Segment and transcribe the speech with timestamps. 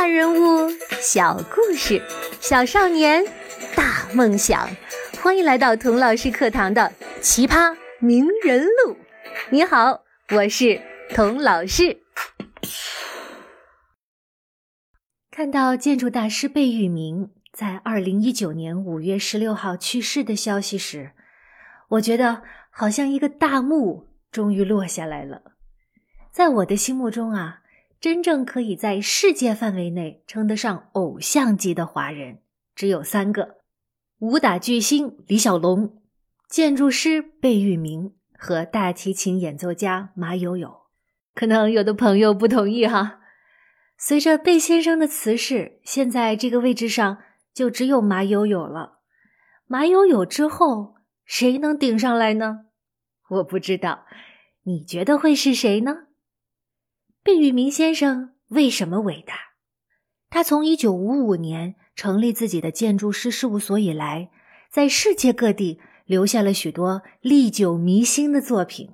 [0.00, 0.70] 大人物，
[1.02, 2.00] 小故事，
[2.40, 3.22] 小少年，
[3.76, 4.66] 大梦想。
[5.20, 6.90] 欢迎来到童老师课堂的
[7.20, 8.94] 《奇葩名人录》。
[9.50, 10.00] 你好，
[10.30, 12.00] 我是童老师。
[15.30, 21.10] 看到建筑大师贝聿铭在二零一九年五月十六号去世的消息时，
[21.90, 25.42] 我觉得好像一个大幕终于落下来了。
[26.32, 27.59] 在我的心目中啊。
[28.00, 32.38] 真正可以在世界范围内称得上偶像级的华人，
[32.74, 33.56] 只有三个：
[34.20, 36.00] 武打巨星李小龙、
[36.48, 40.80] 建筑师贝聿铭和大提琴演奏家马友友。
[41.34, 43.20] 可能有的朋友不同意哈。
[43.98, 47.18] 随着贝先生的辞世，现在这个位置上
[47.52, 49.00] 就只有马友友了。
[49.66, 50.94] 马友友之后，
[51.26, 52.60] 谁能顶上来呢？
[53.28, 54.06] 我不知道，
[54.62, 56.06] 你觉得会是谁呢？
[57.22, 59.34] 贝聿铭先生为什么伟大？
[60.30, 64.30] 他从一九五五年成立自己的建筑师事务所以来，
[64.70, 68.92] 在世界各地留下了许多历久弥新的作品，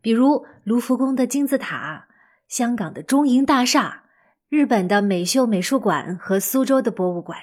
[0.00, 2.08] 比如卢浮宫的金字塔、
[2.48, 4.04] 香港的中银大厦、
[4.48, 7.38] 日本的美秀美术馆和苏州的博物馆。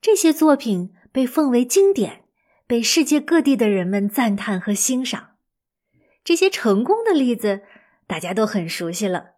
[0.00, 2.22] 这些作品被奉为经典，
[2.68, 5.30] 被世界各地的人们赞叹和欣赏。
[6.22, 7.62] 这些成功的例子。
[8.14, 9.30] 大家都很熟悉了。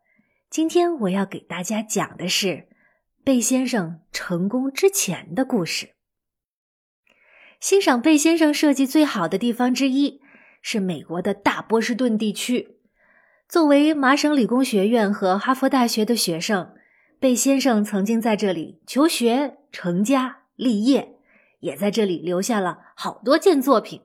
[0.50, 2.68] 今天我要给大家讲的是
[3.24, 5.94] 贝先生成功之前的故事。
[7.58, 10.20] 欣赏贝先生设计最好的地方之一
[10.60, 12.76] 是美国的大波士顿地区。
[13.48, 16.74] 作为麻省理工学院和哈佛大学的学生，
[17.18, 21.16] 贝先生曾经在这里求学、成家、立业，
[21.60, 24.02] 也在这里留下了好多件作品。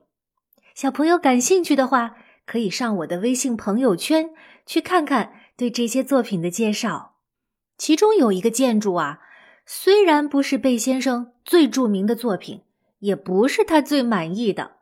[0.74, 2.16] 小朋友感兴趣的话，
[2.52, 4.34] 可以上我的微信朋友圈。
[4.66, 7.16] 去看看对这些作品的介绍，
[7.78, 9.20] 其中有一个建筑啊，
[9.64, 12.62] 虽然不是贝先生最著名的作品，
[12.98, 14.80] 也不是他最满意的，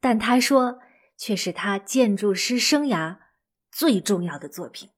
[0.00, 0.80] 但他说
[1.16, 3.18] 却是他建筑师生涯
[3.70, 4.88] 最重要的作品。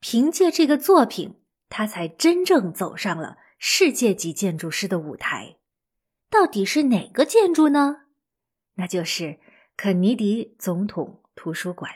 [0.00, 5.56] 凭借这个作品，他才真正走上了世界级建筑师的舞台。
[6.28, 8.02] 到底是哪个建筑呢？
[8.74, 9.38] 那就是
[9.78, 11.92] 肯尼迪总统图书馆。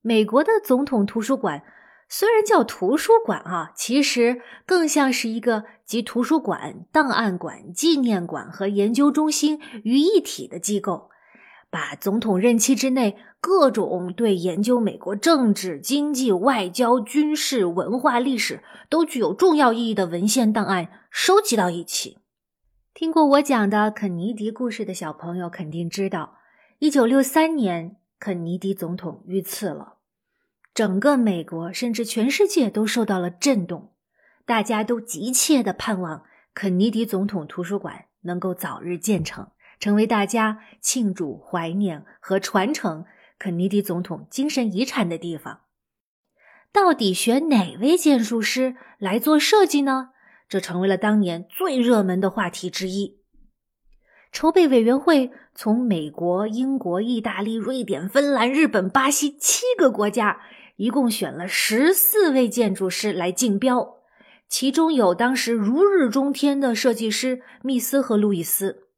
[0.00, 1.64] 美国的总统图书馆
[2.08, 11.10] 虽然叫图书馆啊，其实更像是一个集图书馆、档案馆、纪念馆和研究中心于一体的机构，
[11.68, 22.18] 把总统任期之内各种对研究美国政治、经济、外交、军事、文化、历史都具有重要意义的文献档案收集到一起。
[22.94, 26.38] 听过我讲的肯尼迪故事的小朋友肯定知道，
[26.78, 29.94] 一九六三年肯尼迪总统遇刺了。
[30.74, 33.94] 整个美国，甚至全世界都受到了震动，
[34.44, 43.06] 大家都急切的盼望肯尼迪总统图书馆能够早日建成，成为大家庆祝、怀念和传承
[43.38, 45.62] 肯尼迪总统精神遗产的地方。
[46.70, 50.10] 到底选哪位建筑师来做设计呢？
[50.46, 53.22] 这成为了当年最热门的话题之一。
[54.36, 60.42] 筹备委员会从美国、英国、意大利、瑞典、芬兰、日本、巴西七个国家。
[60.76, 63.94] 一共选了十四位建筑师来竞标，
[64.46, 68.90] 其中有当时如日中天的设计师密斯和路易斯。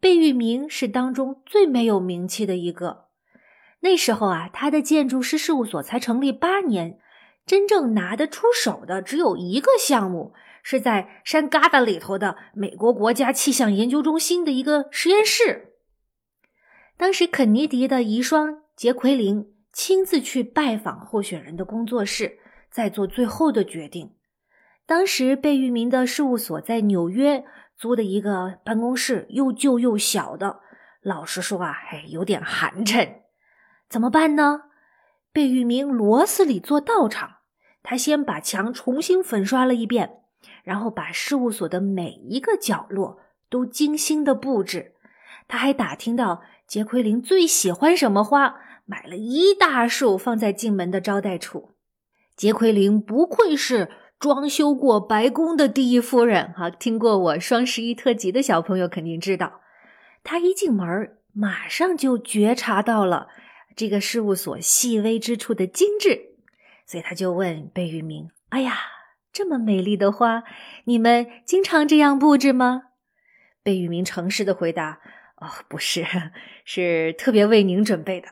[0.00, 3.06] 贝聿铭是当中最没有名气的一个。
[3.80, 7.00] 那时候啊，他的建筑师事务所才成立八年，
[7.46, 15.74] 真正拿得出手的只有一个项目，是在山旮瘩里头的美国国家气象研究中心的一个实验室。
[16.96, 19.48] 当时肯尼迪的遗孀杰奎琳。
[19.74, 22.38] 亲自去拜访候选人的工作室，
[22.70, 24.12] 再做最后的决定。
[24.84, 27.42] 当时贝聿铭的事务所在纽约
[27.74, 30.60] 租的一个办公室，又旧又小的，
[31.00, 33.22] 老实说啊，哎，有点寒碜。
[33.88, 34.64] 怎么办呢？
[35.32, 37.36] 贝聿铭螺丝里做道场，
[37.82, 40.18] 他先把墙重新粉刷了一遍，
[40.62, 43.18] 然后把事务所的每一个角落
[43.48, 44.94] 都精心的布置。
[45.48, 48.60] 他还打听到杰奎琳最喜欢什么花。
[48.84, 51.70] 买了一大束放在进门的招待处。
[52.36, 59.60] 杰奎琳不愧是装修过白宫的第一夫人哈，听过我双十一特辑的小朋友肯定知道，
[60.24, 63.28] 她一进门马上就觉察到了
[63.76, 66.36] 这个事务所细微之处的精致，
[66.86, 68.78] 所以他就问贝聿铭：“哎呀，
[69.32, 70.44] 这么美丽的花，
[70.84, 72.84] 你们经常这样布置吗？”
[73.62, 75.00] 贝聿铭诚实的回答
[75.36, 76.04] ：“哦，不是，
[76.64, 78.28] 是特别为您准备的。”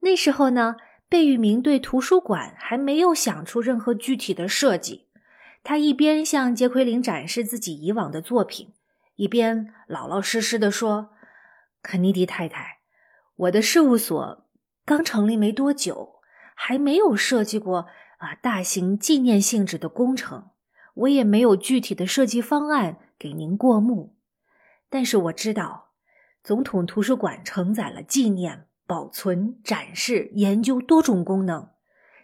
[0.00, 0.76] 那时候呢，
[1.08, 5.06] 贝聿铭对图书馆还没有想出任何具体的设计，
[5.62, 8.72] 他一边向杰奎琳展示自己以往的作品，
[9.16, 11.10] 一边老老实实的说
[11.82, 12.73] ：“肯尼迪太太，
[13.36, 14.46] 我的事务所
[14.84, 16.20] 刚成立没多久，
[16.54, 17.86] 还没有设计过
[18.18, 20.50] 啊大型纪念性质的工程，
[20.94, 24.16] 我也没有具体的设计方案给您过目。
[24.88, 25.90] 但是我知道，
[26.44, 31.70] 总统图书馆承载了纪念、保存、展示、研究多种功能。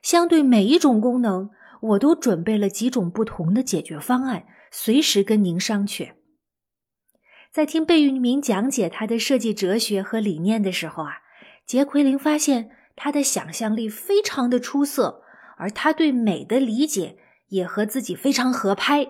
[0.02, 6.12] 相对每一种功能，我都准备了几种不同的解决方案，随时跟您商榷。”
[7.52, 11.22] 在听贝聿铭讲解他的设计哲学和理念的时候啊，
[11.66, 15.24] 杰奎琳发现他的想象力非常的出色，
[15.56, 17.18] 而他对美的理解
[17.48, 19.08] 也和自己非常合拍。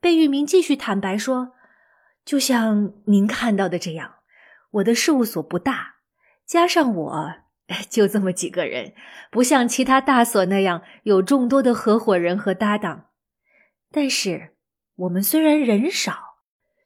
[0.00, 1.52] 贝聿铭继续坦白说
[2.24, 4.14] ：“就像您看到的这样，
[4.70, 5.96] 我的事务所不大，
[6.46, 7.34] 加上我
[7.90, 8.94] 就这么几个人，
[9.30, 13.10] 不像其他大所那样有众多的合伙人和搭档。
[13.90, 14.56] 但是
[14.96, 16.28] 我们虽然人少。”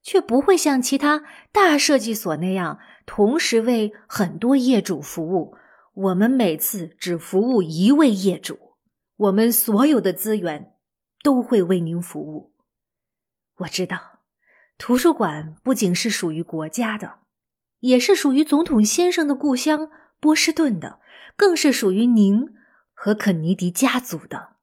[0.04, 5.56] 却不会像其他大设计所那样同时为很多业主服务。
[5.94, 8.58] 我们每次只服务一位业主，
[9.16, 10.74] 我们所有的资源
[11.22, 12.52] 都会为您服务。
[13.58, 14.20] 我知道，
[14.76, 17.20] 图书馆不仅是属于国家的，
[17.80, 19.88] 也是属于总统先生的故乡
[20.20, 20.98] 波士顿的，
[21.36, 22.48] 更是属于您
[22.92, 24.56] 和肯尼迪家族的。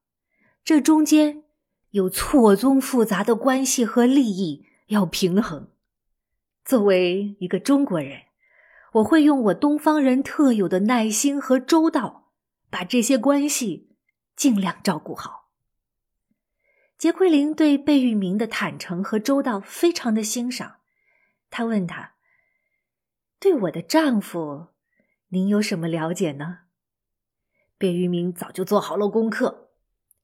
[0.62, 1.42] 这中间
[1.90, 4.66] 有错综复杂的关系和利益。
[4.92, 5.70] 要平衡。
[6.64, 8.24] 作为一个中国人，
[8.92, 12.30] 我会用我东方人特有的耐心和周到，
[12.68, 13.96] 把这些关系
[14.36, 15.48] 尽量照顾好。
[16.98, 20.76] 杰奎琳对贝聿铭的坦诚和周到非常的欣赏，
[21.50, 22.12] 他问他
[23.40, 24.68] ：“对我的丈夫，
[25.28, 26.60] 您有什么了解呢？”
[27.78, 29.70] 贝聿铭早就做好了功课，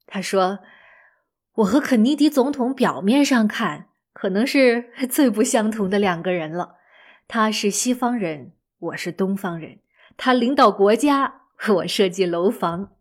[0.07, 0.61] 他说
[1.57, 3.89] ：“我和肯尼迪总统表面上看。”
[4.19, 6.75] 可能是 最不相同的两个人了。
[7.29, 9.79] 他是西方人，我是东方人。
[10.17, 11.43] 他领导国家，
[11.75, 12.97] 我设计楼房。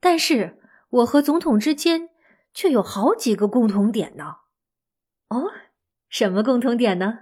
[0.00, 0.58] 但是
[0.90, 2.10] 我和总统之间
[2.52, 4.36] 却有好几个共同点呢。
[5.28, 5.50] 哦，
[6.10, 7.20] 什么共同点呢？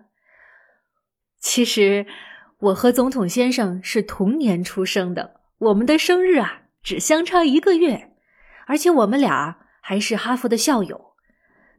[1.38, 2.06] 其实
[2.58, 8.12] 我和总统先生是同年出生的，我们的生日啊只相差一个月，
[8.66, 11.12] 而且我们俩还是哈佛的校友。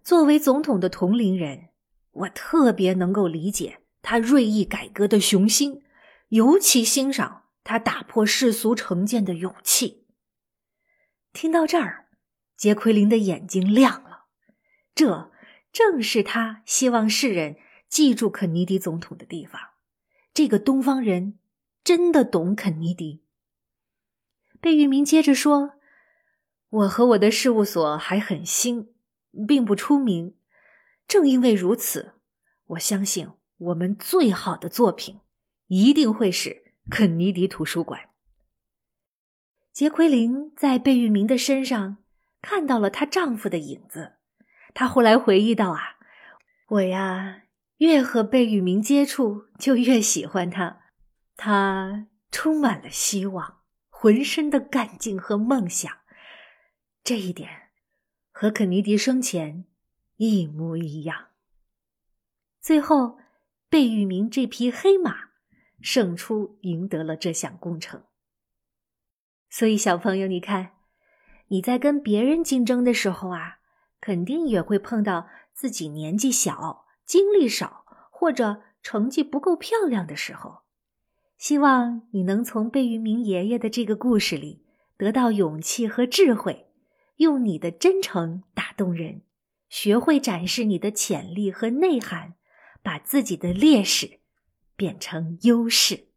[0.04, 1.70] 作为总统的同龄人，
[2.12, 5.82] 我特别能够理解他锐意改革的雄心，
[6.28, 10.06] 尤其欣赏他打破世俗成见的勇气。
[11.32, 12.08] 听到这儿，
[12.58, 14.26] 杰奎琳的眼睛亮了，
[14.94, 15.32] 这
[15.72, 17.56] 正是他希望世人
[17.88, 19.62] 记住肯尼迪总统的地方。
[20.34, 21.40] 这个东方人
[21.82, 23.24] 真的懂肯尼迪。
[24.60, 25.76] 贝聿铭接着说
[26.70, 28.93] ：“我和我的事务所还很新。”
[29.48, 30.36] 并不出名，
[31.08, 32.14] 正因为如此，
[32.68, 35.20] 我相信我们最好的作品
[35.68, 38.10] 一定会是肯尼迪图书馆。
[39.72, 41.98] 杰奎琳在贝聿铭的身上
[42.42, 44.14] 看到了她丈夫的影子。
[44.76, 45.98] 她后来回忆道：“啊，
[46.68, 47.44] 我呀，
[47.78, 50.82] 越和贝聿铭接触，就越喜欢他。
[51.36, 55.92] 他充满了希望，浑身的干劲和梦想。
[57.04, 57.62] 这一点。”
[58.34, 59.64] 和肯尼迪生前
[60.18, 61.28] 一模一样。
[62.60, 63.20] 最后，
[63.70, 65.30] 贝聿铭这匹黑马
[65.80, 68.04] 胜出，赢得了这项工程。
[69.50, 70.72] 所以，小朋友，你看，
[71.50, 73.60] 你在跟别人竞争的时候啊，
[74.02, 80.64] 肯定也会碰到自己年纪小、精力少或者成绩不够漂亮的时候。
[81.38, 84.66] 希望你能从贝聿铭爷爷的这个故事里
[84.98, 86.73] 得到勇气和智慧。
[87.18, 89.22] 用你的真诚打动人，
[89.70, 92.36] 学会展示你的潜力和内涵，
[92.82, 94.20] 把自己的劣势
[94.76, 96.08] 变成优势。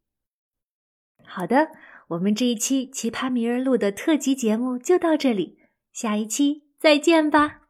[1.24, 1.72] 好的，
[2.08, 5.58] 我们这一期《奇葩名人录》的特辑节目就到这里，
[5.92, 7.65] 下一期再见吧。